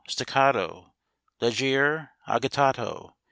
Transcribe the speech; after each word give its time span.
Staccato! 0.09 0.95
Leggier 1.41 2.09
agitato! 2.27 3.13